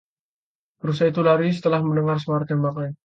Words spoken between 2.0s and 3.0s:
suara tembakan.